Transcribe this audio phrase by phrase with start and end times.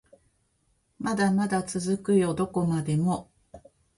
[0.97, 3.29] まだまだ続くよどこまでも